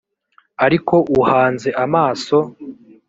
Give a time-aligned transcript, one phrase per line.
[0.65, 2.37] ariko uhanze amaso